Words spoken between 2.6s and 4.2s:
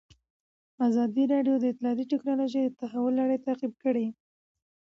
د تحول لړۍ تعقیب کړې.